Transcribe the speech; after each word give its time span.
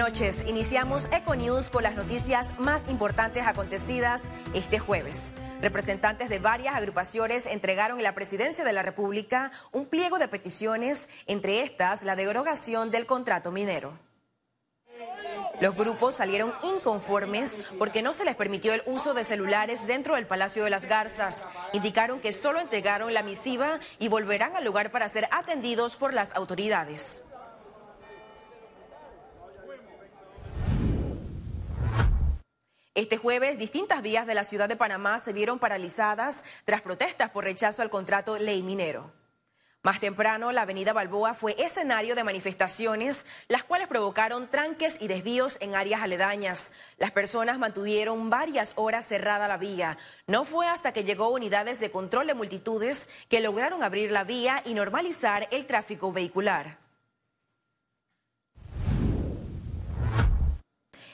noches. 0.00 0.44
Iniciamos 0.46 1.10
Econews 1.12 1.68
con 1.68 1.82
las 1.82 1.94
noticias 1.94 2.58
más 2.58 2.88
importantes 2.88 3.46
acontecidas 3.46 4.30
este 4.54 4.78
jueves. 4.78 5.34
Representantes 5.60 6.30
de 6.30 6.38
varias 6.38 6.74
agrupaciones 6.74 7.44
entregaron 7.44 7.98
en 7.98 8.04
la 8.04 8.14
presidencia 8.14 8.64
de 8.64 8.72
la 8.72 8.82
República 8.82 9.52
un 9.72 9.84
pliego 9.84 10.18
de 10.18 10.26
peticiones, 10.26 11.10
entre 11.26 11.60
estas 11.60 12.02
la 12.02 12.16
derogación 12.16 12.90
del 12.90 13.04
contrato 13.04 13.52
minero. 13.52 13.98
Los 15.60 15.76
grupos 15.76 16.14
salieron 16.14 16.54
inconformes 16.62 17.60
porque 17.78 18.00
no 18.00 18.14
se 18.14 18.24
les 18.24 18.36
permitió 18.36 18.72
el 18.72 18.82
uso 18.86 19.12
de 19.12 19.22
celulares 19.22 19.86
dentro 19.86 20.14
del 20.14 20.26
Palacio 20.26 20.64
de 20.64 20.70
las 20.70 20.86
Garzas. 20.86 21.46
Indicaron 21.74 22.20
que 22.20 22.32
solo 22.32 22.58
entregaron 22.58 23.12
la 23.12 23.22
misiva 23.22 23.80
y 23.98 24.08
volverán 24.08 24.56
al 24.56 24.64
lugar 24.64 24.90
para 24.92 25.10
ser 25.10 25.28
atendidos 25.30 25.96
por 25.96 26.14
las 26.14 26.34
autoridades. 26.34 27.22
Este 33.00 33.16
jueves, 33.16 33.56
distintas 33.56 34.02
vías 34.02 34.26
de 34.26 34.34
la 34.34 34.44
ciudad 34.44 34.68
de 34.68 34.76
Panamá 34.76 35.18
se 35.18 35.32
vieron 35.32 35.58
paralizadas 35.58 36.44
tras 36.66 36.82
protestas 36.82 37.30
por 37.30 37.44
rechazo 37.44 37.80
al 37.80 37.88
contrato 37.88 38.38
ley 38.38 38.62
minero. 38.62 39.10
Más 39.82 40.00
temprano, 40.00 40.52
la 40.52 40.62
avenida 40.62 40.92
Balboa 40.92 41.32
fue 41.32 41.56
escenario 41.58 42.14
de 42.14 42.24
manifestaciones, 42.24 43.24
las 43.48 43.64
cuales 43.64 43.88
provocaron 43.88 44.50
tranques 44.50 44.98
y 45.00 45.08
desvíos 45.08 45.56
en 45.62 45.74
áreas 45.74 46.02
aledañas. 46.02 46.72
Las 46.98 47.10
personas 47.10 47.58
mantuvieron 47.58 48.28
varias 48.28 48.74
horas 48.76 49.06
cerrada 49.06 49.48
la 49.48 49.56
vía. 49.56 49.96
No 50.26 50.44
fue 50.44 50.68
hasta 50.68 50.92
que 50.92 51.04
llegó 51.04 51.30
unidades 51.30 51.80
de 51.80 51.90
control 51.90 52.26
de 52.26 52.34
multitudes 52.34 53.08
que 53.30 53.40
lograron 53.40 53.82
abrir 53.82 54.10
la 54.10 54.24
vía 54.24 54.60
y 54.66 54.74
normalizar 54.74 55.48
el 55.52 55.64
tráfico 55.64 56.12
vehicular. 56.12 56.89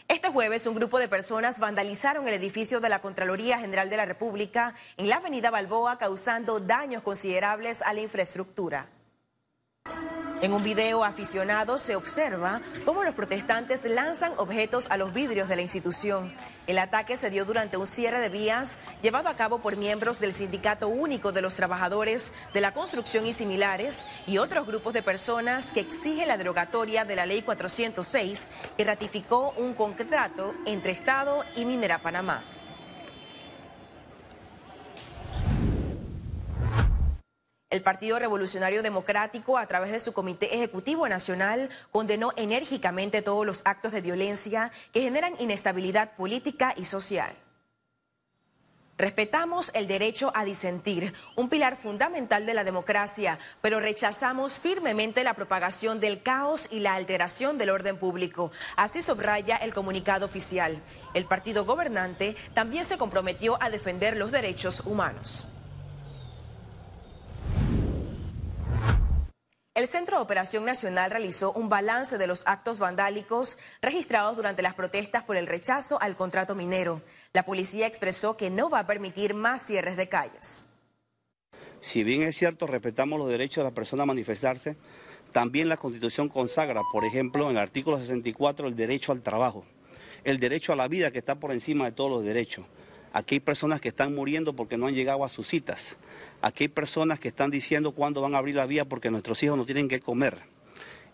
Este 0.08 0.28
jueves, 0.28 0.68
un 0.68 0.76
grupo 0.76 1.00
de 1.00 1.08
personas 1.08 1.58
vandalizaron 1.58 2.28
el 2.28 2.34
edificio 2.34 2.78
de 2.78 2.88
la 2.88 3.00
Contraloría 3.00 3.58
General 3.58 3.90
de 3.90 3.96
la 3.96 4.06
República 4.06 4.76
en 4.96 5.08
la 5.08 5.16
avenida 5.16 5.50
Balboa, 5.50 5.98
causando 5.98 6.60
daños 6.60 7.02
considerables 7.02 7.82
a 7.82 7.92
la 7.92 8.02
infraestructura. 8.02 8.88
En 10.46 10.52
un 10.52 10.62
video 10.62 11.02
aficionado 11.02 11.76
se 11.76 11.96
observa 11.96 12.60
cómo 12.84 13.02
los 13.02 13.16
protestantes 13.16 13.84
lanzan 13.84 14.32
objetos 14.36 14.86
a 14.90 14.96
los 14.96 15.12
vidrios 15.12 15.48
de 15.48 15.56
la 15.56 15.62
institución. 15.62 16.32
El 16.68 16.78
ataque 16.78 17.16
se 17.16 17.30
dio 17.30 17.44
durante 17.44 17.76
un 17.76 17.86
cierre 17.88 18.20
de 18.20 18.28
vías 18.28 18.78
llevado 19.02 19.28
a 19.28 19.34
cabo 19.34 19.58
por 19.58 19.74
miembros 19.74 20.20
del 20.20 20.32
Sindicato 20.32 20.86
Único 20.86 21.32
de 21.32 21.42
los 21.42 21.56
Trabajadores 21.56 22.32
de 22.54 22.60
la 22.60 22.72
Construcción 22.72 23.26
y 23.26 23.32
similares 23.32 24.06
y 24.24 24.38
otros 24.38 24.68
grupos 24.68 24.94
de 24.94 25.02
personas 25.02 25.72
que 25.72 25.80
exigen 25.80 26.28
la 26.28 26.38
derogatoria 26.38 27.04
de 27.04 27.16
la 27.16 27.26
Ley 27.26 27.42
406 27.42 28.48
que 28.76 28.84
ratificó 28.84 29.52
un 29.56 29.74
contrato 29.74 30.54
entre 30.64 30.92
Estado 30.92 31.42
y 31.56 31.64
Minera 31.64 31.98
Panamá. 31.98 32.44
El 37.68 37.82
Partido 37.82 38.20
Revolucionario 38.20 38.84
Democrático, 38.84 39.58
a 39.58 39.66
través 39.66 39.90
de 39.90 39.98
su 39.98 40.12
Comité 40.12 40.54
Ejecutivo 40.54 41.08
Nacional, 41.08 41.68
condenó 41.90 42.32
enérgicamente 42.36 43.22
todos 43.22 43.44
los 43.44 43.62
actos 43.64 43.90
de 43.90 44.00
violencia 44.00 44.70
que 44.92 45.02
generan 45.02 45.34
inestabilidad 45.40 46.14
política 46.14 46.74
y 46.76 46.84
social. 46.84 47.34
Respetamos 48.98 49.72
el 49.74 49.88
derecho 49.88 50.30
a 50.36 50.44
disentir, 50.44 51.12
un 51.34 51.48
pilar 51.48 51.76
fundamental 51.76 52.46
de 52.46 52.54
la 52.54 52.62
democracia, 52.62 53.40
pero 53.60 53.80
rechazamos 53.80 54.60
firmemente 54.60 55.24
la 55.24 55.34
propagación 55.34 55.98
del 55.98 56.22
caos 56.22 56.68
y 56.70 56.78
la 56.78 56.94
alteración 56.94 57.58
del 57.58 57.70
orden 57.70 57.98
público. 57.98 58.52
Así 58.76 59.02
subraya 59.02 59.56
el 59.56 59.74
comunicado 59.74 60.24
oficial. 60.24 60.80
El 61.14 61.24
partido 61.24 61.64
gobernante 61.64 62.36
también 62.54 62.84
se 62.84 62.96
comprometió 62.96 63.60
a 63.60 63.70
defender 63.70 64.16
los 64.16 64.30
derechos 64.30 64.80
humanos. 64.86 65.48
El 69.76 69.88
Centro 69.88 70.16
de 70.16 70.22
Operación 70.22 70.64
Nacional 70.64 71.10
realizó 71.10 71.52
un 71.52 71.68
balance 71.68 72.16
de 72.16 72.26
los 72.26 72.44
actos 72.46 72.78
vandálicos 72.78 73.58
registrados 73.82 74.34
durante 74.34 74.62
las 74.62 74.72
protestas 74.72 75.22
por 75.22 75.36
el 75.36 75.46
rechazo 75.46 76.00
al 76.00 76.16
contrato 76.16 76.54
minero. 76.54 77.02
La 77.34 77.44
policía 77.44 77.86
expresó 77.86 78.38
que 78.38 78.48
no 78.48 78.70
va 78.70 78.78
a 78.78 78.86
permitir 78.86 79.34
más 79.34 79.66
cierres 79.66 79.98
de 79.98 80.08
calles. 80.08 80.66
Si 81.82 82.04
bien 82.04 82.22
es 82.22 82.38
cierto, 82.38 82.66
respetamos 82.66 83.18
los 83.18 83.28
derechos 83.28 83.56
de 83.56 83.68
la 83.68 83.74
persona 83.74 84.04
a 84.04 84.06
manifestarse, 84.06 84.78
también 85.32 85.68
la 85.68 85.76
Constitución 85.76 86.30
consagra, 86.30 86.80
por 86.90 87.04
ejemplo, 87.04 87.44
en 87.44 87.58
el 87.58 87.62
artículo 87.62 88.00
64, 88.00 88.68
el 88.68 88.76
derecho 88.76 89.12
al 89.12 89.20
trabajo, 89.20 89.66
el 90.24 90.40
derecho 90.40 90.72
a 90.72 90.76
la 90.76 90.88
vida 90.88 91.10
que 91.10 91.18
está 91.18 91.34
por 91.34 91.52
encima 91.52 91.84
de 91.84 91.92
todos 91.92 92.10
los 92.10 92.24
derechos. 92.24 92.64
Aquí 93.12 93.34
hay 93.34 93.40
personas 93.40 93.82
que 93.82 93.90
están 93.90 94.14
muriendo 94.14 94.56
porque 94.56 94.78
no 94.78 94.86
han 94.86 94.94
llegado 94.94 95.22
a 95.22 95.28
sus 95.28 95.46
citas. 95.46 95.98
Aquí 96.42 96.64
hay 96.64 96.68
personas 96.68 97.18
que 97.18 97.28
están 97.28 97.50
diciendo 97.50 97.92
cuándo 97.92 98.20
van 98.20 98.34
a 98.34 98.38
abrir 98.38 98.54
la 98.54 98.66
vía 98.66 98.84
porque 98.84 99.10
nuestros 99.10 99.42
hijos 99.42 99.56
no 99.56 99.64
tienen 99.64 99.88
que 99.88 100.00
comer. 100.00 100.40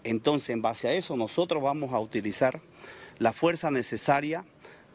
Entonces, 0.05 0.50
en 0.50 0.62
base 0.62 0.88
a 0.88 0.93
eso, 0.94 1.16
nosotros 1.16 1.62
vamos 1.62 1.93
a 1.93 2.00
utilizar 2.00 2.60
la 3.19 3.32
fuerza 3.32 3.71
necesaria 3.71 4.44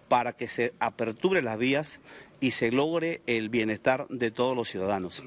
para 0.10 0.34
que 0.34 0.48
se 0.48 0.74
aperture 0.80 1.42
las 1.42 1.58
vías 1.58 2.00
y 2.40 2.52
se 2.52 2.72
logre 2.72 3.22
el 3.26 3.50
bienestar 3.50 4.08
de 4.10 4.32
todos 4.32 4.56
los 4.56 4.70
ciudadanos. 4.70 5.24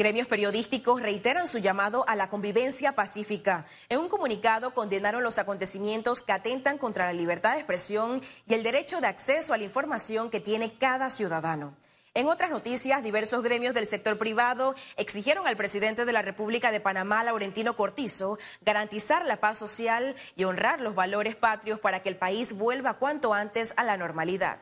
Gremios 0.00 0.28
periodísticos 0.28 1.02
reiteran 1.02 1.46
su 1.46 1.58
llamado 1.58 2.08
a 2.08 2.16
la 2.16 2.30
convivencia 2.30 2.94
pacífica. 2.94 3.66
En 3.90 3.98
un 3.98 4.08
comunicado 4.08 4.72
condenaron 4.72 5.22
los 5.22 5.38
acontecimientos 5.38 6.22
que 6.22 6.32
atentan 6.32 6.78
contra 6.78 7.04
la 7.04 7.12
libertad 7.12 7.52
de 7.52 7.58
expresión 7.58 8.22
y 8.48 8.54
el 8.54 8.62
derecho 8.62 9.02
de 9.02 9.08
acceso 9.08 9.52
a 9.52 9.58
la 9.58 9.64
información 9.64 10.30
que 10.30 10.40
tiene 10.40 10.78
cada 10.78 11.10
ciudadano. 11.10 11.74
En 12.14 12.28
otras 12.28 12.48
noticias, 12.48 13.02
diversos 13.02 13.42
gremios 13.42 13.74
del 13.74 13.84
sector 13.84 14.16
privado 14.16 14.74
exigieron 14.96 15.46
al 15.46 15.58
presidente 15.58 16.06
de 16.06 16.12
la 16.14 16.22
República 16.22 16.72
de 16.72 16.80
Panamá, 16.80 17.22
Laurentino 17.22 17.76
Cortizo, 17.76 18.38
garantizar 18.62 19.26
la 19.26 19.38
paz 19.38 19.58
social 19.58 20.16
y 20.34 20.44
honrar 20.44 20.80
los 20.80 20.94
valores 20.94 21.36
patrios 21.36 21.78
para 21.78 22.00
que 22.00 22.08
el 22.08 22.16
país 22.16 22.54
vuelva 22.54 22.94
cuanto 22.94 23.34
antes 23.34 23.74
a 23.76 23.84
la 23.84 23.98
normalidad. 23.98 24.60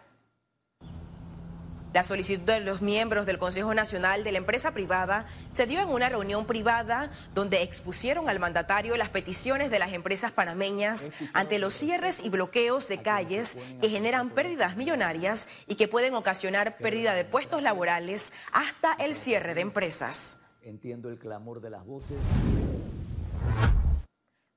La 1.94 2.04
solicitud 2.04 2.44
de 2.44 2.60
los 2.60 2.82
miembros 2.82 3.25
del 3.25 3.38
Consejo 3.38 3.72
Nacional 3.72 4.22
de 4.22 4.32
la 4.32 4.38
Empresa 4.38 4.72
Privada 4.72 5.26
se 5.53 5.66
dio 5.66 5.81
en 5.81 5.88
una 5.88 6.09
reunión 6.09 6.44
privada 6.44 7.10
donde 7.34 7.62
expusieron 7.62 8.28
al 8.28 8.38
mandatario 8.38 8.97
las 8.97 9.09
peticiones 9.09 9.71
de 9.71 9.78
las 9.78 9.93
empresas 9.93 10.31
panameñas 10.31 11.10
ante 11.32 11.59
los 11.59 11.72
cierres 11.72 12.21
y 12.22 12.28
bloqueos 12.28 12.88
de 12.88 13.00
calles 13.00 13.56
que 13.81 13.88
generan 13.88 14.31
pérdidas 14.31 14.77
millonarias 14.77 15.48
y 15.66 15.77
que 15.77 15.88
pueden 15.88 16.15
ocasionar 16.15 16.77
pérdida 16.77 17.15
de 17.15 17.25
puestos 17.25 17.62
laborales 17.62 18.32
hasta 18.53 18.93
el 18.94 19.15
cierre 19.15 19.54
de 19.54 19.62
empresas. 19.62 20.37
Entiendo 20.62 21.09
el 21.09 21.19
clamor 21.19 21.62
de 21.62 21.71
las 21.71 21.87
voces. 21.87 22.19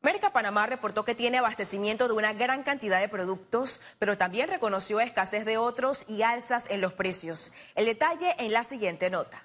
Merca 0.03 0.34
Panamá 0.34 0.66
reportó 0.66 1.06
que 1.06 1.13
tiene 1.13 1.38
abastecimiento 1.38 2.07
de 2.07 2.16
una 2.16 2.34
gran 2.34 2.63
cantidad 2.63 3.00
de 3.00 3.07
productos, 3.07 3.81
pero 4.00 4.17
también 4.17 4.50
reconoció 4.50 5.00
escasez 5.00 5.45
de 5.45 5.59
otros 5.59 6.06
y 6.07 6.23
alzas 6.23 6.66
en 6.72 6.81
los 6.81 6.94
precios. 6.94 7.53
El 7.75 7.85
detalle 7.85 8.35
en 8.40 8.51
la 8.51 8.63
siguiente 8.63 9.11
nota. 9.11 9.44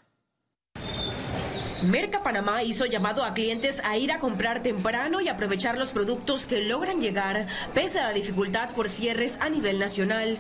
Merca 1.83 2.23
Panamá 2.23 2.63
hizo 2.63 2.87
llamado 2.87 3.23
a 3.23 3.35
clientes 3.35 3.83
a 3.85 3.99
ir 3.99 4.11
a 4.11 4.19
comprar 4.19 4.63
temprano 4.63 5.21
y 5.21 5.29
aprovechar 5.29 5.77
los 5.77 5.91
productos 5.91 6.47
que 6.47 6.65
logran 6.65 7.03
llegar, 7.03 7.47
pese 7.75 8.01
a 8.01 8.05
la 8.05 8.13
dificultad 8.15 8.71
por 8.75 8.89
cierres 8.89 9.39
a 9.43 9.51
nivel 9.51 9.79
nacional. 9.79 10.39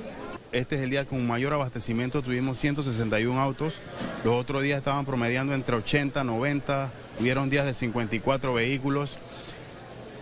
Este 0.50 0.76
es 0.76 0.80
el 0.80 0.88
día 0.88 1.04
con 1.04 1.26
mayor 1.26 1.52
abastecimiento, 1.52 2.22
tuvimos 2.22 2.58
161 2.58 3.38
autos, 3.38 3.82
los 4.24 4.34
otros 4.34 4.62
días 4.62 4.78
estaban 4.78 5.04
promediando 5.04 5.52
entre 5.52 5.76
80, 5.76 6.24
90, 6.24 6.90
hubieron 7.20 7.50
días 7.50 7.66
de 7.66 7.74
54 7.74 8.54
vehículos. 8.54 9.18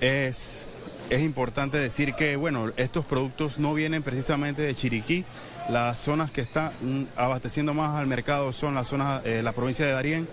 Es, 0.01 0.71
es 1.11 1.23
importante 1.23 1.79
decir 1.79 2.15
que, 2.15 2.37
bueno, 2.37 2.73
estos 2.77 3.05
productos 3.05 3.59
no 3.59 3.75
vienen 3.75 4.03
precisamente 4.03 4.63
de 4.63 4.75
Chiriquí. 4.75 5.25
Las 5.69 5.99
zonas 5.99 6.31
que 6.31 6.43
están 6.43 6.73
mm, 6.81 7.05
abasteciendo 7.17 7.73
más 7.73 7.99
al 7.99 8.07
mercado 8.07 8.53
son 8.53 8.75
las 8.75 8.89
zonas, 8.89 9.23
eh, 9.25 9.43
la 9.43 9.53
provincia 9.53 9.87
de 9.87 9.93
Darién, 9.93 10.29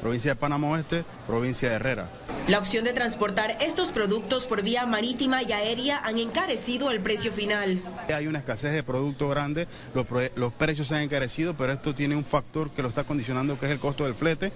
provincia 0.00 0.32
de 0.32 0.36
Panamá 0.36 0.68
Oeste, 0.68 1.04
provincia 1.26 1.68
de 1.68 1.74
Herrera. 1.74 2.08
La 2.46 2.58
opción 2.58 2.84
de 2.84 2.92
transportar 2.92 3.56
estos 3.60 3.90
productos 3.90 4.46
por 4.46 4.62
vía 4.62 4.86
marítima 4.86 5.42
y 5.42 5.50
aérea 5.50 5.98
han 5.98 6.18
encarecido 6.18 6.92
el 6.92 7.00
precio 7.00 7.32
final. 7.32 7.80
Hay 8.14 8.28
una 8.28 8.38
escasez 8.38 8.72
de 8.72 8.84
producto 8.84 9.28
grande, 9.28 9.66
los, 9.94 10.06
los 10.36 10.52
precios 10.52 10.86
se 10.86 10.94
han 10.94 11.02
encarecido, 11.02 11.56
pero 11.56 11.72
esto 11.72 11.92
tiene 11.92 12.14
un 12.14 12.24
factor 12.24 12.70
que 12.70 12.82
lo 12.82 12.88
está 12.88 13.02
condicionando, 13.02 13.58
que 13.58 13.66
es 13.66 13.72
el 13.72 13.80
costo 13.80 14.04
del 14.04 14.14
flete 14.14 14.52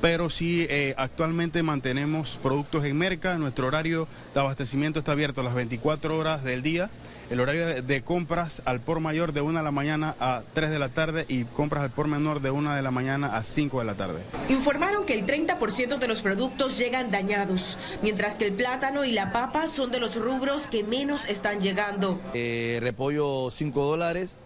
pero 0.00 0.30
sí 0.30 0.66
eh, 0.68 0.94
actualmente 0.96 1.62
mantenemos 1.62 2.38
productos 2.42 2.84
en 2.84 2.96
merca. 2.96 3.36
Nuestro 3.38 3.66
horario 3.66 4.06
de 4.34 4.40
abastecimiento 4.40 4.98
está 4.98 5.12
abierto 5.12 5.42
las 5.42 5.54
24 5.54 6.16
horas 6.16 6.44
del 6.44 6.62
día. 6.62 6.90
El 7.30 7.40
horario 7.40 7.82
de 7.82 8.02
compras 8.02 8.62
al 8.64 8.80
por 8.80 9.00
mayor 9.00 9.34
de 9.34 9.42
1 9.42 9.58
de 9.58 9.64
la 9.64 9.70
mañana 9.70 10.16
a 10.18 10.42
3 10.54 10.70
de 10.70 10.78
la 10.78 10.88
tarde 10.88 11.26
y 11.28 11.44
compras 11.44 11.84
al 11.84 11.90
por 11.90 12.08
menor 12.08 12.40
de 12.40 12.50
1 12.50 12.74
de 12.74 12.80
la 12.80 12.90
mañana 12.90 13.36
a 13.36 13.42
5 13.42 13.80
de 13.80 13.84
la 13.84 13.94
tarde. 13.94 14.22
Informaron 14.48 15.04
que 15.04 15.12
el 15.12 15.26
30% 15.26 15.98
de 15.98 16.08
los 16.08 16.22
productos 16.22 16.78
llegan 16.78 17.10
dañados, 17.10 17.76
mientras 18.00 18.36
que 18.36 18.46
el 18.46 18.54
plátano 18.54 19.04
y 19.04 19.12
la 19.12 19.30
papa 19.30 19.66
son 19.66 19.90
de 19.90 20.00
los 20.00 20.16
rubros 20.16 20.68
que 20.68 20.84
menos 20.84 21.26
están 21.26 21.60
llegando. 21.60 22.18
Eh, 22.32 22.78
repollo 22.80 23.50
5 23.50 23.84
dólares, 23.84 24.36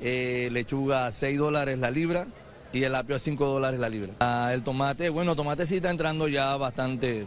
eh, 0.00 0.48
lechuga 0.50 1.12
6 1.12 1.38
dólares 1.38 1.78
la 1.78 1.92
libra 1.92 2.26
y 2.74 2.82
el 2.82 2.94
apio 2.94 3.14
a 3.14 3.18
5 3.18 3.46
dólares 3.46 3.78
la 3.78 3.88
libra. 3.88 4.12
Ah, 4.18 4.50
el 4.52 4.62
tomate, 4.62 5.08
bueno, 5.08 5.30
el 5.30 5.36
tomate 5.36 5.66
sí 5.66 5.76
está 5.76 5.90
entrando 5.90 6.26
ya 6.26 6.56
bastante, 6.56 7.24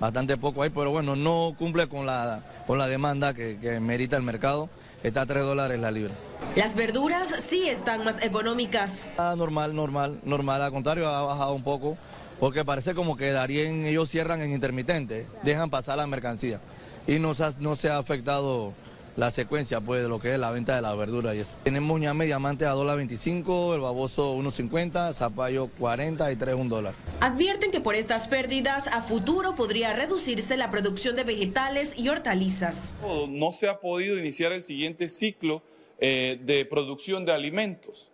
bastante 0.00 0.38
poco 0.38 0.62
ahí, 0.62 0.70
pero 0.70 0.90
bueno, 0.90 1.14
no 1.14 1.54
cumple 1.58 1.86
con 1.86 2.06
la, 2.06 2.40
con 2.66 2.78
la 2.78 2.86
demanda 2.86 3.34
que, 3.34 3.58
que 3.60 3.78
merita 3.78 4.16
el 4.16 4.22
mercado. 4.22 4.70
Está 5.02 5.22
a 5.22 5.26
3 5.26 5.44
dólares 5.44 5.78
la 5.80 5.90
libra. 5.90 6.14
Las 6.56 6.74
verduras 6.74 7.34
sí 7.48 7.68
están 7.68 8.04
más 8.04 8.22
económicas. 8.22 9.12
Ah, 9.18 9.34
normal, 9.36 9.74
normal, 9.74 10.18
normal. 10.24 10.62
Al 10.62 10.72
contrario, 10.72 11.08
ha 11.08 11.22
bajado 11.22 11.52
un 11.52 11.62
poco 11.62 11.96
porque 12.38 12.64
parece 12.64 12.94
como 12.94 13.18
que 13.18 13.30
Darien, 13.32 13.84
ellos 13.84 14.08
cierran 14.10 14.40
en 14.40 14.52
intermitente, 14.52 15.26
dejan 15.42 15.68
pasar 15.68 15.98
la 15.98 16.06
mercancía 16.06 16.58
y 17.06 17.18
no 17.18 17.34
se 17.34 17.44
ha, 17.44 17.52
no 17.58 17.76
se 17.76 17.90
ha 17.90 17.98
afectado 17.98 18.72
la 19.20 19.30
secuencia 19.30 19.82
pues 19.82 20.02
de 20.02 20.08
lo 20.08 20.18
que 20.18 20.32
es 20.32 20.38
la 20.38 20.50
venta 20.50 20.74
de 20.74 20.80
la 20.80 20.94
verdura 20.94 21.34
y 21.34 21.40
eso. 21.40 21.54
Tenemos 21.62 22.00
ñame 22.00 22.24
diamante 22.24 22.64
a 22.64 22.70
dólar 22.70 22.96
25, 22.96 23.74
el 23.74 23.82
baboso 23.82 24.34
1.50, 24.34 25.12
zapallo 25.12 25.68
40 25.78 26.32
y 26.32 26.36
3 26.36 26.54
un 26.54 26.70
dólar. 26.70 26.94
Advierten 27.20 27.70
que 27.70 27.82
por 27.82 27.94
estas 27.94 28.28
pérdidas 28.28 28.86
a 28.86 29.02
futuro 29.02 29.54
podría 29.54 29.92
reducirse 29.92 30.56
la 30.56 30.70
producción 30.70 31.16
de 31.16 31.24
vegetales 31.24 31.92
y 31.98 32.08
hortalizas. 32.08 32.94
No 33.28 33.52
se 33.52 33.68
ha 33.68 33.78
podido 33.78 34.18
iniciar 34.18 34.52
el 34.52 34.64
siguiente 34.64 35.10
ciclo 35.10 35.60
eh, 35.98 36.40
de 36.42 36.64
producción 36.64 37.26
de 37.26 37.32
alimentos. 37.32 38.10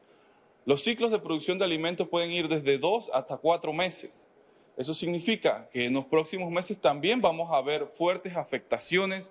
Los 0.64 0.82
ciclos 0.82 1.12
de 1.12 1.20
producción 1.20 1.56
de 1.56 1.66
alimentos 1.66 2.08
pueden 2.08 2.32
ir 2.32 2.48
desde 2.48 2.78
dos 2.78 3.12
hasta 3.14 3.36
cuatro 3.36 3.72
meses. 3.72 4.28
Eso 4.76 4.92
significa 4.92 5.68
que 5.72 5.84
en 5.84 5.92
los 5.92 6.06
próximos 6.06 6.50
meses 6.50 6.80
también 6.80 7.20
vamos 7.20 7.48
a 7.52 7.60
ver 7.60 7.86
fuertes 7.94 8.34
afectaciones 8.34 9.30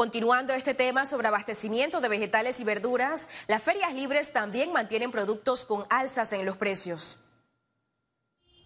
Continuando 0.00 0.54
este 0.54 0.72
tema 0.72 1.04
sobre 1.04 1.28
abastecimiento 1.28 2.00
de 2.00 2.08
vegetales 2.08 2.58
y 2.58 2.64
verduras, 2.64 3.28
las 3.48 3.62
ferias 3.62 3.92
libres 3.92 4.32
también 4.32 4.72
mantienen 4.72 5.10
productos 5.10 5.66
con 5.66 5.84
alzas 5.90 6.32
en 6.32 6.46
los 6.46 6.56
precios. 6.56 7.18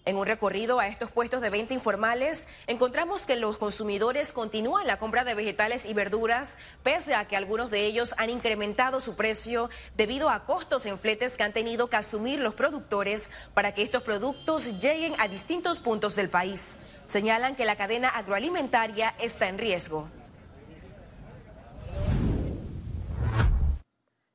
En 0.04 0.16
un 0.16 0.26
recorrido 0.26 0.78
a 0.78 0.86
estos 0.86 1.10
puestos 1.10 1.40
de 1.40 1.50
venta 1.50 1.74
informales, 1.74 2.46
encontramos 2.68 3.26
que 3.26 3.34
los 3.34 3.58
consumidores 3.58 4.30
continúan 4.30 4.86
la 4.86 5.00
compra 5.00 5.24
de 5.24 5.34
vegetales 5.34 5.86
y 5.86 5.92
verduras, 5.92 6.56
pese 6.84 7.16
a 7.16 7.26
que 7.26 7.36
algunos 7.36 7.72
de 7.72 7.84
ellos 7.84 8.14
han 8.16 8.30
incrementado 8.30 9.00
su 9.00 9.16
precio 9.16 9.70
debido 9.96 10.30
a 10.30 10.46
costos 10.46 10.86
en 10.86 11.00
fletes 11.00 11.36
que 11.36 11.42
han 11.42 11.52
tenido 11.52 11.90
que 11.90 11.96
asumir 11.96 12.38
los 12.38 12.54
productores 12.54 13.32
para 13.54 13.74
que 13.74 13.82
estos 13.82 14.04
productos 14.04 14.78
lleguen 14.78 15.16
a 15.18 15.26
distintos 15.26 15.80
puntos 15.80 16.14
del 16.14 16.30
país. 16.30 16.78
Señalan 17.06 17.56
que 17.56 17.64
la 17.64 17.74
cadena 17.74 18.08
agroalimentaria 18.10 19.16
está 19.18 19.48
en 19.48 19.58
riesgo. 19.58 20.08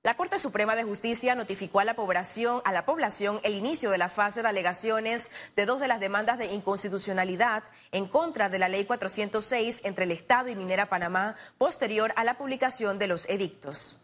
La 0.10 0.16
Corte 0.16 0.40
Suprema 0.40 0.76
de 0.76 0.82
Justicia 0.82 1.36
notificó 1.36 1.82
a 1.82 1.86
la 1.86 1.94
población, 1.94 2.64
a 2.66 2.72
la 2.72 2.84
población 2.84 3.40
el 3.44 3.54
inicio 3.54 3.92
de 3.92 4.00
la 4.00 4.10
fase 4.10 4.42
de 4.42 4.48
alegaciones 4.48 5.30
de 5.56 5.68
dos 5.68 5.80
de 5.80 5.88
las 5.88 6.00
demandas 6.00 6.40
de 6.40 6.52
inconstitucionalidad 6.52 7.64
en 7.92 8.08
contra 8.08 8.50
de 8.50 8.58
la 8.58 8.70
Ley 8.70 8.86
406 8.86 9.82
entre 9.84 10.06
el 10.06 10.12
Estado 10.12 10.50
y 10.50 10.56
Minera 10.56 10.90
Panamá 10.90 11.36
posterior 11.60 12.12
a 12.16 12.24
la 12.24 12.40
publicación 12.40 12.98
de 12.98 13.06
los 13.06 13.30
edictos. 13.30 14.00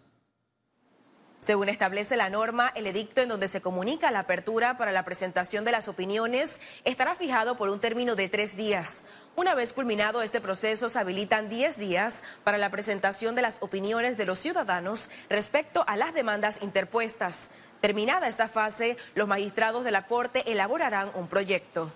Según 1.45 1.69
establece 1.69 2.17
la 2.17 2.31
norma, 2.31 2.71
el 2.73 2.87
edicto 2.87 3.21
en 3.21 3.29
donde 3.29 3.47
se 3.47 3.61
comunica 3.61 4.09
la 4.09 4.21
apertura 4.21 4.79
para 4.79 4.91
la 4.91 5.05
presentación 5.05 5.63
de 5.63 5.71
las 5.71 5.87
opiniones 5.87 6.59
estará 6.85 7.13
fijado 7.13 7.55
por 7.55 7.69
un 7.69 7.79
término 7.79 8.15
de 8.15 8.29
tres 8.29 8.57
días. 8.57 9.03
Una 9.35 9.53
vez 9.53 9.71
culminado 9.71 10.23
este 10.23 10.41
proceso, 10.41 10.89
se 10.89 10.97
habilitan 10.97 11.47
diez 11.47 11.77
días 11.77 12.23
para 12.43 12.57
la 12.57 12.71
presentación 12.71 13.35
de 13.35 13.43
las 13.43 13.57
opiniones 13.59 14.17
de 14.17 14.25
los 14.25 14.39
ciudadanos 14.39 15.11
respecto 15.29 15.83
a 15.85 15.97
las 15.97 16.15
demandas 16.15 16.63
interpuestas. 16.63 17.51
Terminada 17.79 18.27
esta 18.27 18.47
fase, 18.47 18.97
los 19.13 19.27
magistrados 19.27 19.83
de 19.83 19.91
la 19.91 20.07
Corte 20.07 20.51
elaborarán 20.51 21.11
un 21.13 21.27
proyecto. 21.27 21.91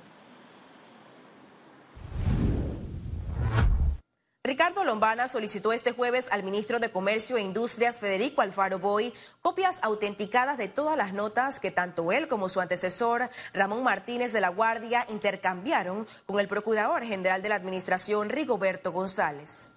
Ricardo 4.42 4.86
Lombana 4.86 5.28
solicitó 5.28 5.74
este 5.74 5.92
jueves 5.92 6.30
al 6.32 6.44
ministro 6.44 6.80
de 6.80 6.90
Comercio 6.90 7.36
e 7.36 7.42
Industrias, 7.42 8.00
Federico 8.00 8.42
Alfaro 8.42 8.80
Boy, 8.80 9.14
copias 9.42 9.80
autenticadas 9.84 10.58
de 10.58 10.70
todas 10.70 10.96
las 10.96 11.12
notas 11.12 11.60
que 11.60 11.72
tanto 11.72 12.14
él 12.14 12.30
como 12.30 12.48
su 12.48 12.62
antecesor, 12.62 13.30
Ramón 13.54 13.84
Martínez 13.84 14.32
de 14.32 14.40
la 14.40 14.48
Guardia, 14.48 15.06
intercambiaron 15.10 16.08
con 16.26 16.40
el 16.40 16.48
Procurador 16.48 17.04
General 17.04 17.42
de 17.42 17.50
la 17.50 17.56
Administración, 17.56 18.30
Rigoberto 18.30 18.94
González. 18.94 19.72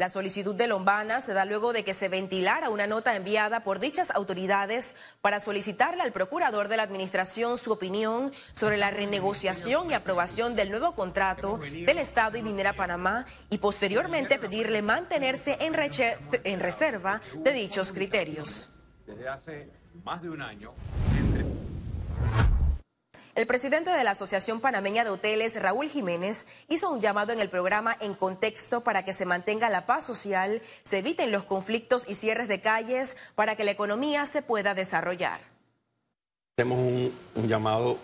La 0.00 0.08
solicitud 0.08 0.54
de 0.54 0.66
Lombana 0.66 1.20
se 1.20 1.34
da 1.34 1.44
luego 1.44 1.74
de 1.74 1.84
que 1.84 1.92
se 1.92 2.08
ventilara 2.08 2.70
una 2.70 2.86
nota 2.86 3.14
enviada 3.14 3.62
por 3.62 3.80
dichas 3.80 4.10
autoridades 4.10 4.96
para 5.20 5.40
solicitarle 5.40 6.02
al 6.02 6.10
procurador 6.10 6.68
de 6.68 6.78
la 6.78 6.84
Administración 6.84 7.58
su 7.58 7.70
opinión 7.70 8.32
sobre 8.54 8.78
la 8.78 8.90
renegociación 8.90 9.90
y 9.90 9.92
aprobación 9.92 10.56
del 10.56 10.70
nuevo 10.70 10.94
contrato 10.94 11.58
del 11.58 11.98
Estado 11.98 12.38
y 12.38 12.42
Minera 12.42 12.72
Panamá 12.72 13.26
y 13.50 13.58
posteriormente 13.58 14.38
pedirle 14.38 14.80
mantenerse 14.80 15.58
en, 15.60 15.74
reserva 15.74 17.20
de 17.34 17.52
dichos 17.52 17.92
criterios. 17.92 18.70
Desde 19.06 19.28
hace 19.28 19.68
más 20.02 20.22
de 20.22 20.30
un 20.30 20.40
año. 20.40 20.72
El 23.40 23.46
presidente 23.46 23.88
de 23.88 24.04
la 24.04 24.10
Asociación 24.10 24.60
Panameña 24.60 25.02
de 25.02 25.08
Hoteles, 25.08 25.58
Raúl 25.62 25.88
Jiménez, 25.88 26.46
hizo 26.68 26.90
un 26.90 27.00
llamado 27.00 27.32
en 27.32 27.40
el 27.40 27.48
programa 27.48 27.96
En 27.98 28.12
Contexto 28.12 28.82
para 28.82 29.02
que 29.02 29.14
se 29.14 29.24
mantenga 29.24 29.70
la 29.70 29.86
paz 29.86 30.04
social, 30.04 30.60
se 30.82 30.98
eviten 30.98 31.32
los 31.32 31.44
conflictos 31.44 32.06
y 32.06 32.16
cierres 32.16 32.48
de 32.48 32.60
calles 32.60 33.16
para 33.36 33.56
que 33.56 33.64
la 33.64 33.70
economía 33.70 34.26
se 34.26 34.42
pueda 34.42 34.74
desarrollar. 34.74 35.40
Hacemos 36.58 36.80
un, 37.34 37.48
llamado 37.48 37.96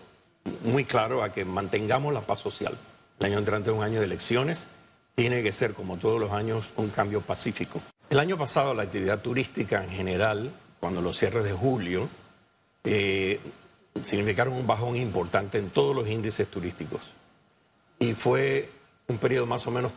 muy 0.65 0.87
claro 0.87 1.23
a 1.23 1.31
que 1.31 1.45
mantengamos 1.45 2.15
la 2.15 2.23
paz 2.23 2.41
social. 2.41 2.79
El 3.21 3.27
año 3.27 3.39
entrante 3.39 3.69
es 3.69 3.77
un 3.77 3.83
año 3.83 3.99
de 3.99 4.07
elecciones, 4.07 4.69
tiene 5.15 5.43
que 5.43 5.53
ser, 5.53 5.75
como 5.75 5.99
todos 5.99 6.19
los 6.19 6.33
años, 6.33 6.73
un 6.77 6.89
cambio 6.89 7.21
pacífico. 7.21 7.83
El 8.09 8.21
año 8.21 8.39
pasado 8.39 8.73
la 8.73 8.85
actividad 8.85 9.21
turística 9.21 9.85
en 9.85 9.91
general, 9.91 10.51
cuando 10.81 11.03
los 11.03 11.19
cierres 11.19 11.45
de 11.45 11.53
julio, 11.53 12.09
eh, 12.85 13.39
significaron 14.03 14.55
un 14.55 14.67
bajón 14.67 14.97
importante 14.97 15.59
en 15.59 15.71
todos 15.71 15.95
los 15.95 16.09
índices 16.09 16.49
turísticos. 16.49 17.13
Y 17.99 18.15
fue 18.15 18.71
un 19.09 19.19
periodo 19.19 19.47
más 19.47 19.67
o 19.67 19.71
menos 19.71 19.93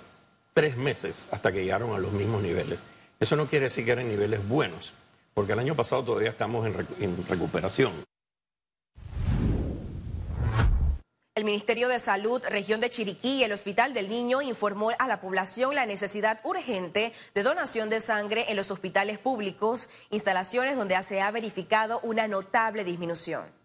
tres 0.54 0.78
meses 0.78 1.30
hasta 1.32 1.52
que 1.52 1.64
llegaron 1.64 1.94
a 1.94 2.00
los 2.00 2.12
mismos 2.12 2.42
niveles. 2.42 2.84
Eso 3.20 3.36
no 3.36 3.48
quiere 3.48 3.66
decir 3.66 3.86
que 3.86 3.92
eran 3.92 4.08
niveles 4.08 4.48
buenos, 4.48 4.94
porque 5.34 5.54
el 5.54 5.60
año 5.60 5.76
pasado 5.76 6.04
todavía 6.04 6.30
estamos 6.30 6.66
en, 6.66 7.28
recuperación. 7.28 7.94
El 11.36 11.46
Ministerio 11.46 11.88
de 11.88 12.00
Salud, 12.00 12.44
región 12.50 12.82
de 12.82 12.90
Chiriquí 12.90 13.38
y 13.38 13.44
el 13.44 13.54
Hospital 13.54 13.94
del 13.94 14.10
Niño 14.10 14.42
informó 14.42 14.92
a 14.98 15.08
la 15.08 15.22
población 15.22 15.76
la 15.76 15.86
necesidad 15.86 16.42
urgente 16.44 17.14
de 17.34 17.44
donación 17.44 17.90
de 17.90 18.02
sangre 18.02 18.46
en 18.50 18.58
los 18.58 18.72
hospitales 18.72 19.20
públicos, 19.20 19.90
instalaciones 20.10 20.76
donde 20.76 21.02
se 21.02 21.22
ha 21.22 21.32
verificado 21.32 22.02
una 22.04 22.28
notable 22.28 22.84
disminución. 22.84 23.59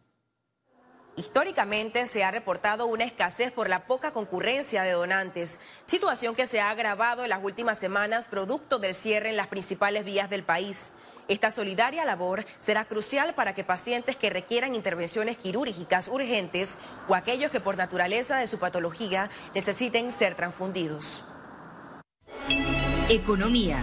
Históricamente 1.16 2.06
se 2.06 2.24
ha 2.24 2.32
reportado 2.32 2.86
una 2.86 3.04
escasez 3.04 3.52
por 3.52 3.68
la 3.68 3.86
poca 3.86 4.10
concurrencia 4.10 4.82
de 4.82 4.90
donantes, 4.92 5.60
situación 5.84 6.34
que 6.34 6.46
se 6.46 6.60
ha 6.60 6.70
agravado 6.70 7.22
en 7.22 7.30
las 7.30 7.44
últimas 7.44 7.78
semanas 7.78 8.26
producto 8.26 8.80
del 8.80 8.94
cierre 8.94 9.30
en 9.30 9.36
las 9.36 9.46
principales 9.46 10.04
vías 10.04 10.28
del 10.28 10.42
país. 10.42 10.92
Esta 11.28 11.52
solidaria 11.52 12.04
labor 12.04 12.44
será 12.58 12.84
crucial 12.84 13.34
para 13.34 13.54
que 13.54 13.62
pacientes 13.62 14.16
que 14.16 14.28
requieran 14.28 14.74
intervenciones 14.74 15.36
quirúrgicas 15.36 16.08
urgentes 16.08 16.78
o 17.08 17.14
aquellos 17.14 17.52
que 17.52 17.60
por 17.60 17.76
naturaleza 17.76 18.38
de 18.38 18.48
su 18.48 18.58
patología 18.58 19.30
necesiten 19.54 20.10
ser 20.10 20.34
transfundidos. 20.34 21.24
Economía. 23.08 23.78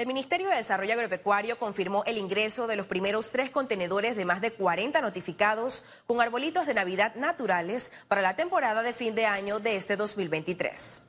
El 0.00 0.06
Ministerio 0.06 0.48
de 0.48 0.56
Desarrollo 0.56 0.94
Agropecuario 0.94 1.58
confirmó 1.58 2.04
el 2.06 2.16
ingreso 2.16 2.66
de 2.66 2.74
los 2.74 2.86
primeros 2.86 3.32
tres 3.32 3.50
contenedores 3.50 4.16
de 4.16 4.24
más 4.24 4.40
de 4.40 4.50
40 4.50 4.98
notificados 5.02 5.84
con 6.06 6.22
arbolitos 6.22 6.64
de 6.64 6.72
Navidad 6.72 7.14
naturales 7.16 7.92
para 8.08 8.22
la 8.22 8.34
temporada 8.34 8.82
de 8.82 8.94
fin 8.94 9.14
de 9.14 9.26
año 9.26 9.60
de 9.60 9.76
este 9.76 9.96
2023. 9.96 11.02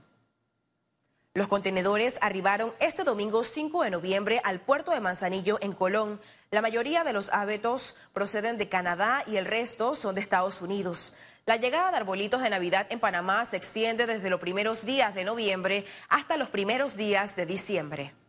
Los 1.33 1.47
contenedores 1.47 2.17
arribaron 2.19 2.73
este 2.81 3.05
domingo 3.05 3.45
5 3.45 3.83
de 3.83 3.91
noviembre 3.91 4.41
al 4.43 4.59
puerto 4.59 4.91
de 4.91 4.99
Manzanillo 4.99 5.57
en 5.61 5.71
Colón. 5.71 6.19
La 6.49 6.61
mayoría 6.61 7.05
de 7.05 7.13
los 7.13 7.31
abetos 7.31 7.95
proceden 8.11 8.57
de 8.57 8.67
Canadá 8.67 9.23
y 9.25 9.37
el 9.37 9.45
resto 9.45 9.95
son 9.95 10.15
de 10.15 10.21
Estados 10.21 10.61
Unidos. 10.61 11.13
La 11.45 11.55
llegada 11.55 11.91
de 11.91 11.95
arbolitos 11.95 12.41
de 12.41 12.49
Navidad 12.49 12.87
en 12.89 12.99
Panamá 12.99 13.45
se 13.45 13.55
extiende 13.55 14.05
desde 14.05 14.29
los 14.29 14.41
primeros 14.41 14.85
días 14.85 15.15
de 15.15 15.23
noviembre 15.23 15.85
hasta 16.09 16.35
los 16.35 16.49
primeros 16.49 16.97
días 16.97 17.37
de 17.37 17.45
diciembre. 17.45 18.20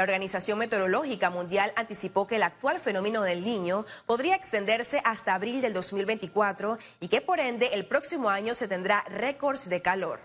La 0.00 0.04
Organización 0.04 0.58
Meteorológica 0.58 1.28
Mundial 1.28 1.74
anticipó 1.76 2.26
que 2.26 2.36
el 2.36 2.42
actual 2.42 2.80
fenómeno 2.80 3.20
del 3.20 3.44
niño 3.44 3.84
podría 4.06 4.34
extenderse 4.34 5.02
hasta 5.04 5.34
abril 5.34 5.60
del 5.60 5.74
2024 5.74 6.78
y 7.00 7.08
que 7.08 7.20
por 7.20 7.38
ende 7.38 7.68
el 7.74 7.84
próximo 7.84 8.30
año 8.30 8.54
se 8.54 8.66
tendrá 8.66 9.04
récords 9.10 9.68
de 9.68 9.82
calor. 9.82 10.20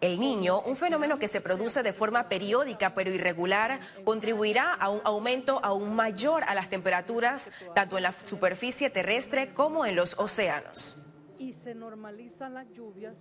El 0.00 0.18
niño, 0.20 0.62
un 0.62 0.74
fenómeno 0.74 1.18
que 1.18 1.28
se 1.28 1.42
produce 1.42 1.82
de 1.82 1.92
forma 1.92 2.30
periódica 2.30 2.94
pero 2.94 3.10
irregular, 3.10 3.78
contribuirá 4.06 4.72
a 4.72 4.88
un 4.88 5.02
aumento 5.04 5.60
aún 5.62 5.94
mayor 5.94 6.44
a 6.44 6.54
las 6.54 6.70
temperaturas, 6.70 7.50
tanto 7.74 7.98
en 7.98 8.04
la 8.04 8.12
superficie 8.12 8.88
terrestre 8.88 9.52
como 9.52 9.84
en 9.84 9.96
los 9.96 10.18
océanos. 10.18 10.96
Y 11.38 11.52
se 11.52 11.74
normalizan 11.74 12.54
las 12.54 12.70
lluvias. 12.70 13.18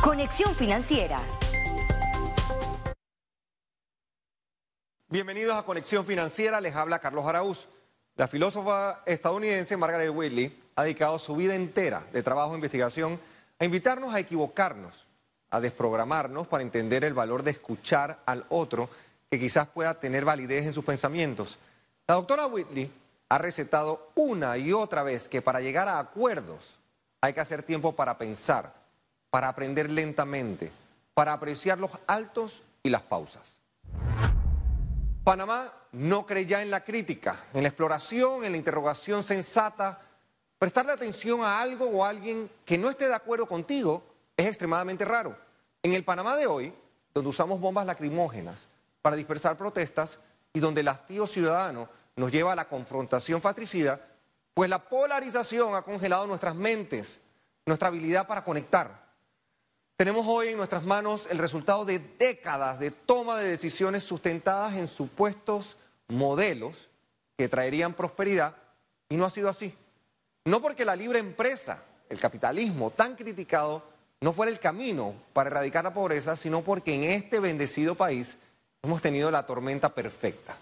Conexión 0.00 0.54
financiera. 0.54 1.18
Bienvenidos 5.08 5.56
a 5.56 5.62
Conexión 5.62 6.04
Financiera, 6.04 6.60
les 6.60 6.74
habla 6.74 6.98
Carlos 6.98 7.24
Araúz. 7.26 7.68
La 8.16 8.26
filósofa 8.26 9.04
estadounidense 9.06 9.76
Margaret 9.76 10.10
Whitley 10.12 10.60
ha 10.74 10.82
dedicado 10.82 11.20
su 11.20 11.36
vida 11.36 11.54
entera 11.54 12.04
de 12.12 12.24
trabajo 12.24 12.50
e 12.50 12.56
investigación 12.56 13.20
a 13.60 13.64
invitarnos 13.64 14.12
a 14.12 14.18
equivocarnos, 14.18 15.06
a 15.50 15.60
desprogramarnos 15.60 16.48
para 16.48 16.64
entender 16.64 17.04
el 17.04 17.14
valor 17.14 17.44
de 17.44 17.52
escuchar 17.52 18.20
al 18.26 18.46
otro 18.48 18.90
que 19.30 19.38
quizás 19.38 19.68
pueda 19.68 20.00
tener 20.00 20.24
validez 20.24 20.66
en 20.66 20.74
sus 20.74 20.84
pensamientos. 20.84 21.56
La 22.08 22.16
doctora 22.16 22.48
Whitley 22.48 22.90
ha 23.28 23.38
recetado 23.38 24.10
una 24.16 24.58
y 24.58 24.72
otra 24.72 25.04
vez 25.04 25.28
que 25.28 25.40
para 25.40 25.60
llegar 25.60 25.86
a 25.88 26.00
acuerdos 26.00 26.80
hay 27.20 27.32
que 27.32 27.40
hacer 27.40 27.62
tiempo 27.62 27.94
para 27.94 28.18
pensar, 28.18 28.74
para 29.30 29.50
aprender 29.50 29.88
lentamente, 29.88 30.72
para 31.14 31.32
apreciar 31.32 31.78
los 31.78 31.92
altos 32.08 32.64
y 32.82 32.90
las 32.90 33.02
pausas. 33.02 33.60
Panamá 35.26 35.72
no 35.90 36.24
cree 36.24 36.46
ya 36.46 36.62
en 36.62 36.70
la 36.70 36.84
crítica, 36.84 37.46
en 37.52 37.62
la 37.62 37.68
exploración, 37.68 38.44
en 38.44 38.52
la 38.52 38.58
interrogación 38.58 39.24
sensata. 39.24 40.00
Prestarle 40.56 40.92
atención 40.92 41.42
a 41.42 41.60
algo 41.60 41.86
o 41.86 42.04
a 42.04 42.10
alguien 42.10 42.48
que 42.64 42.78
no 42.78 42.88
esté 42.88 43.08
de 43.08 43.14
acuerdo 43.16 43.44
contigo 43.46 44.04
es 44.36 44.46
extremadamente 44.46 45.04
raro. 45.04 45.36
En 45.82 45.94
el 45.94 46.04
Panamá 46.04 46.36
de 46.36 46.46
hoy, 46.46 46.72
donde 47.12 47.28
usamos 47.28 47.58
bombas 47.58 47.84
lacrimógenas 47.86 48.68
para 49.02 49.16
dispersar 49.16 49.58
protestas 49.58 50.20
y 50.52 50.60
donde 50.60 50.82
el 50.82 50.86
hastío 50.86 51.26
ciudadano 51.26 51.88
nos 52.14 52.30
lleva 52.30 52.52
a 52.52 52.56
la 52.56 52.68
confrontación 52.68 53.42
fatricida, 53.42 54.00
pues 54.54 54.70
la 54.70 54.78
polarización 54.78 55.74
ha 55.74 55.82
congelado 55.82 56.28
nuestras 56.28 56.54
mentes, 56.54 57.18
nuestra 57.64 57.88
habilidad 57.88 58.28
para 58.28 58.44
conectar. 58.44 59.05
Tenemos 59.96 60.26
hoy 60.28 60.48
en 60.48 60.58
nuestras 60.58 60.84
manos 60.84 61.26
el 61.30 61.38
resultado 61.38 61.86
de 61.86 61.98
décadas 61.98 62.78
de 62.78 62.90
toma 62.90 63.38
de 63.38 63.48
decisiones 63.48 64.04
sustentadas 64.04 64.74
en 64.74 64.88
supuestos 64.88 65.78
modelos 66.06 66.90
que 67.38 67.48
traerían 67.48 67.94
prosperidad 67.94 68.56
y 69.08 69.16
no 69.16 69.24
ha 69.24 69.30
sido 69.30 69.48
así. 69.48 69.74
No 70.44 70.60
porque 70.60 70.84
la 70.84 70.96
libre 70.96 71.18
empresa, 71.18 71.82
el 72.10 72.20
capitalismo 72.20 72.90
tan 72.90 73.16
criticado, 73.16 73.82
no 74.20 74.34
fuera 74.34 74.52
el 74.52 74.60
camino 74.60 75.14
para 75.32 75.48
erradicar 75.48 75.84
la 75.84 75.94
pobreza, 75.94 76.36
sino 76.36 76.62
porque 76.62 76.92
en 76.92 77.04
este 77.04 77.40
bendecido 77.40 77.94
país 77.94 78.36
hemos 78.82 79.00
tenido 79.00 79.30
la 79.30 79.46
tormenta 79.46 79.94
perfecta. 79.94 80.58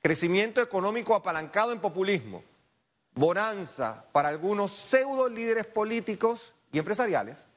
Crecimiento 0.00 0.62
económico 0.62 1.16
apalancado 1.16 1.72
en 1.72 1.80
populismo, 1.80 2.44
bonanza 3.14 4.04
para 4.12 4.28
algunos 4.28 4.70
pseudo 4.70 5.28
líderes 5.28 5.66
políticos 5.66 6.52
y 6.70 6.78
empresariales, 6.78 7.49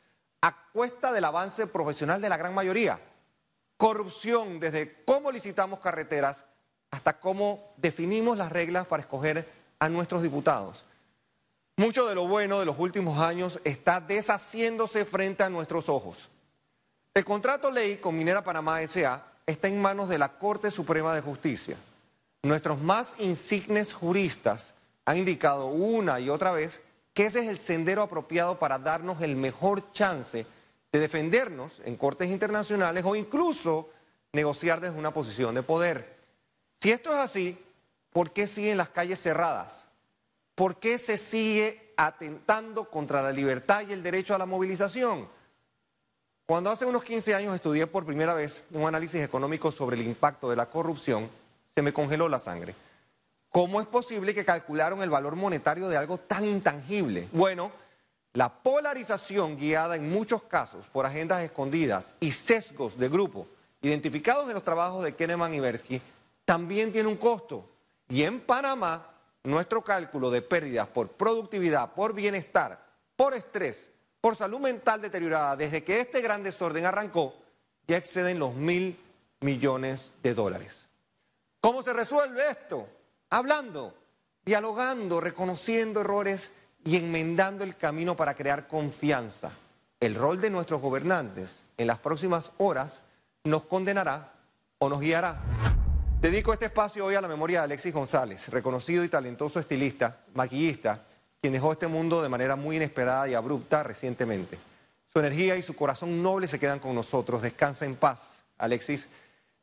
a 0.43 0.51
cuesta 0.73 1.13
del 1.13 1.23
avance 1.23 1.67
profesional 1.67 2.21
de 2.21 2.27
la 2.27 2.35
gran 2.35 2.53
mayoría. 2.53 3.00
Corrupción 3.77 4.59
desde 4.59 5.01
cómo 5.05 5.31
licitamos 5.31 5.79
carreteras 5.79 6.43
hasta 6.91 7.17
cómo 7.17 7.73
definimos 7.77 8.38
las 8.38 8.51
reglas 8.51 8.85
para 8.85 9.01
escoger 9.01 9.50
a 9.79 9.88
nuestros 9.88 10.21
diputados. 10.21 10.83
Mucho 11.77 12.05
de 12.07 12.15
lo 12.15 12.27
bueno 12.27 12.59
de 12.59 12.65
los 12.65 12.77
últimos 12.77 13.19
años 13.19 13.62
está 13.63 14.01
deshaciéndose 14.01 15.05
frente 15.05 15.43
a 15.43 15.50
nuestros 15.50 15.88
ojos. 15.88 16.29
El 17.13 17.23
contrato 17.23 17.71
ley 17.71 17.97
con 17.97 18.17
Minera 18.17 18.43
Panamá 18.43 18.85
SA 18.85 19.25
está 19.45 19.69
en 19.69 19.81
manos 19.81 20.09
de 20.09 20.17
la 20.17 20.38
Corte 20.38 20.71
Suprema 20.71 21.15
de 21.15 21.21
Justicia. 21.21 21.77
Nuestros 22.43 22.81
más 22.81 23.15
insignes 23.17 23.93
juristas 23.93 24.73
han 25.05 25.19
indicado 25.19 25.67
una 25.67 26.19
y 26.19 26.29
otra 26.29 26.51
vez 26.51 26.81
que 27.13 27.25
ese 27.25 27.41
es 27.41 27.48
el 27.48 27.58
sendero 27.58 28.01
apropiado 28.01 28.58
para 28.58 28.79
darnos 28.79 29.22
el 29.22 29.36
mejor 29.36 29.91
chance 29.91 30.46
de 30.91 31.00
defendernos 31.00 31.82
en 31.86 31.96
cortes 31.96 32.29
internacionales 32.29 33.03
o 33.05 33.15
incluso 33.15 33.89
negociar 34.32 34.82
desde 34.82 34.98
una 34.98 35.13
posición 35.13 35.53
de 35.55 35.63
poder. 35.63 36.17
Si 36.75 36.91
esto 36.91 37.12
es 37.12 37.20
así, 37.20 37.58
¿por 38.12 38.32
qué 38.32 38.48
siguen 38.48 38.77
las 38.77 38.89
calles 38.89 39.22
cerradas? 39.22 39.88
¿Por 40.55 40.77
qué 40.77 40.98
se 40.98 41.17
sigue 41.17 41.93
atentando 41.98 42.89
contra 42.89 43.22
la 43.22 43.32
libertad 43.32 43.84
y 43.88 43.93
el 43.93 44.03
derecho 44.03 44.36
a 44.36 44.38
la 44.38 44.46
movilización? 44.46 45.27
Cuando 46.46 46.70
hace 46.70 46.86
unos 46.86 47.03
15 47.03 47.36
años 47.36 47.55
estudié 47.55 47.88
por 47.88 48.05
primera 48.05 48.34
vez 48.34 48.63
un 48.72 48.86
análisis 48.86 49.24
económico 49.24 49.72
sobre 49.72 49.96
el 49.96 50.05
impacto 50.05 50.50
de 50.50 50.55
la 50.55 50.70
corrupción, 50.70 51.29
se 51.74 51.82
me 51.82 51.93
congeló 51.93 52.27
la 52.27 52.38
sangre. 52.38 52.75
¿Cómo 53.53 53.79
es 53.79 53.86
posible 53.86 54.33
que 54.33 54.43
calcularon 54.43 55.03
el 55.03 55.12
valor 55.12 55.36
monetario 55.36 55.88
de 55.88 55.95
algo 55.95 56.17
tan 56.17 56.43
intangible? 56.43 57.29
Bueno, 57.31 57.72
la 58.33 58.51
polarización 58.51 59.57
guiada 59.57 59.95
en 59.95 60.10
muchos 60.10 60.41
casos 60.45 60.88
por 60.88 61.05
agendas 61.05 61.43
escondidas 61.43 62.15
y 62.19 62.31
sesgos 62.31 62.98
de 62.98 63.10
grupo 63.10 63.45
identificados 63.83 64.48
en 64.48 64.55
los 64.55 64.63
trabajos 64.63 65.03
de 65.03 65.13
Kenneman 65.13 65.53
y 65.53 65.60
Bersky 65.60 66.01
también 66.45 66.91
tiene 66.91 67.07
un 67.07 67.17
costo. 67.17 67.69
Y 68.10 68.24
en 68.24 68.41
Panamá, 68.41 69.07
nuestro 69.43 69.83
cálculo 69.83 70.31
de 70.31 70.41
pérdidas 70.41 70.88
por 70.88 71.10
productividad, 71.10 71.93
por 71.93 72.15
bienestar, 72.15 72.83
por 73.15 73.36
estrés, 73.36 73.91
por 74.19 74.36
salud 74.36 74.62
mental 74.62 75.00
deteriorada 75.00 75.55
desde 75.55 75.83
que 75.83 76.00
este 76.00 76.22
gran 76.22 76.41
desorden 76.41 76.88
arrancó, 76.88 77.36
ya 77.88 77.98
exceden 77.98 78.39
los 78.39 78.55
mil 78.55 79.00
millones 79.41 80.10
de 80.24 80.33
dólares. 80.33 80.88
¿Cómo 81.62 81.83
se 81.83 81.93
resuelve 81.93 82.50
esto? 82.50 82.88
Hablando, 83.34 83.96
dialogando, 84.46 85.20
reconociendo 85.20 86.02
errores 86.02 86.52
y 86.86 86.98
enmendando 86.98 87.63
el 87.63 87.75
camino 87.75 88.16
para 88.16 88.36
crear 88.36 88.68
confianza. 88.68 89.54
El 90.00 90.13
rol 90.13 90.40
de 90.40 90.52
nuestros 90.52 90.80
gobernantes 90.80 91.63
en 91.78 91.88
las 91.88 91.98
próximas 91.98 92.52
horas 92.60 93.02
nos 93.44 93.63
condenará 93.63 94.34
o 94.78 94.88
nos 94.88 95.00
guiará. 95.00 95.42
Dedico 96.22 96.54
este 96.54 96.66
espacio 96.66 97.08
hoy 97.08 97.16
a 97.16 97.22
la 97.22 97.28
memoria 97.28 97.60
de 97.60 97.63
Alexis 97.66 97.92
González, 97.92 98.50
reconocido 98.50 99.04
y 99.04 99.10
talentoso 99.10 99.60
estilista, 99.60 100.20
maquillista, 100.36 101.04
quien 101.42 101.54
dejó 101.54 101.72
este 101.72 101.88
mundo 101.88 102.22
de 102.22 102.30
manera 102.30 102.56
muy 102.56 102.75
inesperada 102.75 103.28
y 103.28 103.34
abrupta 103.34 103.82
recientemente. 103.82 104.60
Su 105.12 105.18
energía 105.18 105.56
y 105.56 105.63
su 105.63 105.75
corazón 105.75 106.22
noble 106.22 106.48
se 106.48 106.60
quedan 106.60 106.80
con 106.80 106.94
nosotros. 106.94 107.42
Descansa 107.42 107.86
en 107.86 107.96
paz. 107.96 108.44
Alexis, 108.60 109.08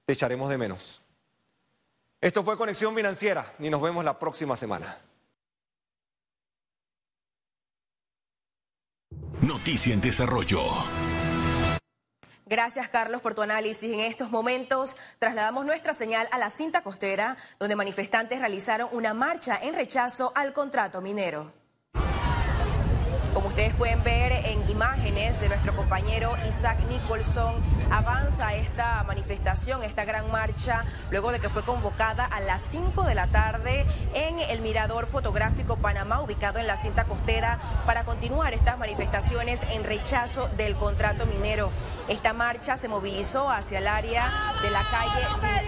te 0.05 0.15
echaremos 0.15 0.49
de 0.49 0.59
menos. 0.59 1.01
Esto 2.21 2.45
fue 2.45 2.59
Conexión 2.59 2.95
Financiera 2.95 3.55
y 3.59 3.71
nos 3.71 3.81
vemos 3.81 4.05
la 4.05 4.19
próxima 4.19 4.57
semana. 4.57 4.99
Noticia 9.41 9.95
en 9.95 10.03
desarrollo. 10.03 10.63
Gracias, 12.45 12.89
Carlos, 12.89 13.23
por 13.23 13.35
tu 13.35 13.43
análisis. 13.43 13.91
En 13.91 14.01
estos 14.01 14.31
momentos 14.31 14.97
trasladamos 15.19 15.65
nuestra 15.65 15.95
señal 15.95 16.29
a 16.33 16.39
la 16.39 16.51
cinta 16.51 16.83
costera, 16.83 17.37
donde 17.59 17.77
manifestantes 17.77 18.41
realizaron 18.41 18.91
una 18.93 19.15
marcha 19.15 19.59
en 19.63 19.75
rechazo 19.75 20.33
al 20.35 20.53
contrato 20.53 21.01
minero. 21.01 21.60
Como 23.35 23.47
ustedes 23.47 23.75
pueden 23.75 24.03
ver 24.03 24.33
en 24.33 24.69
imágenes 24.69 25.41
de 25.41 25.49
nuestro 25.49 25.75
compañero 25.77 26.37
Isaac 26.49 26.79
Nicholson, 26.89 27.55
avanza 27.93 28.55
esta 28.55 29.05
manifestación, 29.05 29.85
esta 29.85 30.05
gran 30.05 30.33
marcha, 30.33 30.85
luego 31.13 31.31
de 31.31 31.39
que 31.39 31.49
fue 31.49 31.63
convocada 31.63 32.25
a 32.25 32.41
las 32.41 32.61
5 32.71 33.05
de 33.05 33.15
la 33.15 33.29
tarde 33.29 33.87
en 34.15 34.41
el 34.41 34.61
Mirador 34.61 35.07
Fotográfico 35.07 35.77
Panamá, 35.77 36.21
ubicado 36.21 36.59
en 36.59 36.67
la 36.67 36.77
cinta 36.77 37.05
costera, 37.05 37.61
para 37.87 38.03
continuar 38.03 38.53
estas 38.53 38.79
manifestaciones 38.79 39.61
en 39.71 39.85
rechazo 39.85 40.49
del 40.57 40.75
contrato 40.75 41.25
minero. 41.27 41.71
Esta 42.09 42.33
marcha 42.33 42.77
se 42.77 42.89
movilizó 42.89 43.51
hacia 43.51 43.79
el 43.79 43.89
área 43.89 44.55
de 44.63 44.71
la 44.71 44.83
calle 44.91 45.25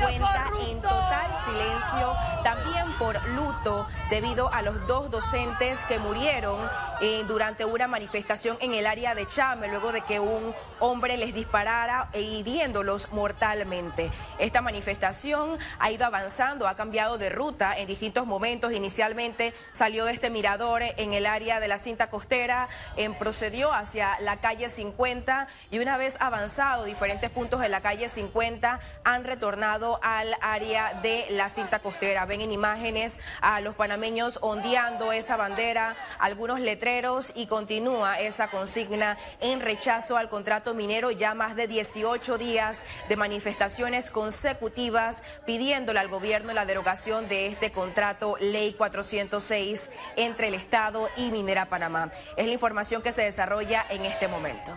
50, 0.07 0.47
en 0.69 0.81
total 0.81 1.31
silencio 1.45 2.15
también 2.43 2.99
por 2.99 3.25
luto 3.29 3.87
debido 4.11 4.53
a 4.53 4.63
los 4.63 4.87
dos 4.87 5.11
docentes 5.11 5.79
que 5.87 5.99
murieron 5.99 6.59
eh, 7.01 7.25
durante 7.27 7.65
una 7.65 7.87
manifestación 7.87 8.57
en 8.61 8.75
el 8.75 8.87
área 8.87 9.15
de 9.15 9.27
Chame 9.27 9.69
luego 9.69 9.93
de 9.93 10.03
que 10.03 10.21
un 10.21 10.55
hombre 10.81 11.17
les 11.17 11.35
disparara 11.35 12.09
e 12.13 12.21
hiriéndolos 12.21 13.13
mortalmente. 13.13 14.11
Esta 14.39 14.61
manifestación 14.61 15.59
ha 15.79 15.91
ido 15.91 16.05
avanzando, 16.05 16.67
ha 16.67 16.77
cambiado 16.77 17.19
de 17.19 17.31
ruta 17.31 17.77
en 17.79 17.87
distintos 17.87 18.27
momentos. 18.27 18.73
Inicialmente 18.73 19.55
salió 19.73 20.05
de 20.05 20.13
este 20.13 20.31
mirador 20.31 20.83
en 20.83 21.13
el 21.13 21.27
área 21.27 21.61
de 21.61 21.69
la 21.69 21.79
cinta 21.79 22.11
costera, 22.11 22.69
en, 22.97 23.15
procedió 23.15 23.73
hacia 23.73 24.19
la 24.21 24.41
calle 24.41 24.69
50 24.69 25.49
y 25.71 25.79
una 25.79 25.97
vez 25.97 26.17
avanzado 26.33 26.85
diferentes 26.85 27.29
puntos 27.29 27.61
de 27.61 27.69
la 27.69 27.83
calle 27.83 28.09
50 28.09 28.81
han 29.05 29.25
retornado 29.25 30.01
al 30.03 30.35
área 30.41 30.95
de 31.03 31.27
la 31.29 31.51
cinta 31.51 31.81
costera. 31.81 32.25
Ven 32.25 32.41
en 32.41 32.53
imágenes 32.53 33.19
a 33.43 33.61
los 33.61 33.75
panameños 33.75 34.39
ondeando 34.41 35.13
esa 35.13 35.37
bandera, 35.37 35.95
algunos 36.19 36.59
letreros 36.61 37.33
y 37.35 37.49
continúa 37.49 38.19
esa 38.19 38.49
consigna 38.49 39.19
en 39.41 39.61
rechazo 39.61 40.17
al 40.17 40.31
contrato 40.31 40.73
minero 40.73 41.11
ya 41.11 41.35
más 41.35 41.55
de 41.55 41.69
18 41.69 42.39
días 42.39 42.83
de 43.11 43.17
manifestaciones 43.17 44.11
consecutivas 44.11 45.23
pidiéndole 45.45 46.01
al 46.01 46.09
gobierno 46.09 46.55
la 46.55 46.65
derogación 46.65 47.29
de 47.29 47.49
este 47.49 47.73
contrato 47.73 48.37
ley 48.41 48.73
406 48.73 49.91
entre 50.17 50.49
el 50.49 50.55
Estado 50.55 51.11
y 51.19 51.31
Minera 51.31 51.67
Panamá. 51.67 52.11
Es 52.39 52.47
la 52.47 52.53
información 52.53 53.03
que 53.03 53.13
se 53.13 53.23
desarrolla 53.23 53.85
en 53.91 54.07
este 54.07 54.29
momento. 54.29 54.73